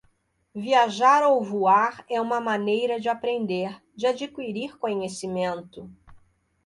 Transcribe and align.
Viajar 0.55 1.21
ou 1.27 1.43
voar 1.43 2.03
é 2.09 2.19
uma 2.19 2.41
maneira 2.41 2.99
de 2.99 3.07
aprender, 3.07 3.79
de 3.95 4.07
adquirir 4.07 4.79
conhecimento. 4.79 5.91